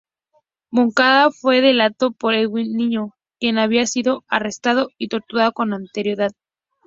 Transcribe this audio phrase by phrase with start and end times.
[0.71, 6.31] Moncada fue delatado por Edwin Miño, quien había sido arrestado y torturado con anterioridad.